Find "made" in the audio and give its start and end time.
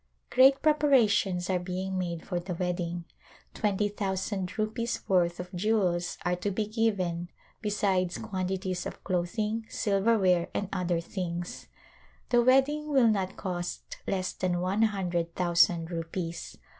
1.95-2.25